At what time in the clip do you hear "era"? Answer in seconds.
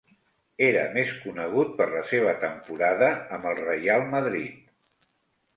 0.67-0.85